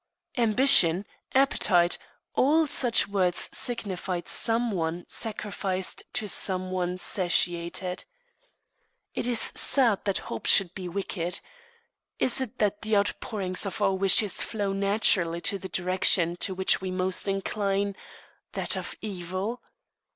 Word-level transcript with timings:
Ambition, 0.39 1.05
appetite 1.35 1.99
all 2.33 2.65
such 2.65 3.07
words 3.07 3.47
signify 3.53 4.19
some 4.25 4.71
one 4.71 5.05
sacrificed 5.07 6.01
to 6.11 6.27
some 6.27 6.71
one 6.71 6.97
satiated. 6.97 8.05
It 9.13 9.27
is 9.27 9.51
sad 9.53 10.03
that 10.05 10.17
hope 10.31 10.47
should 10.47 10.73
be 10.73 10.89
wicked. 10.89 11.39
Is 12.17 12.41
it 12.41 12.57
that 12.57 12.81
the 12.81 12.97
outpourings 12.97 13.63
of 13.67 13.79
our 13.79 13.93
wishes 13.93 14.41
flow 14.41 14.73
naturally 14.73 15.39
to 15.41 15.59
the 15.59 15.69
direction 15.69 16.35
to 16.37 16.55
which 16.55 16.81
we 16.81 16.89
most 16.89 17.27
incline 17.27 17.95
that 18.53 18.75
of 18.75 18.95
evil? 19.01 19.61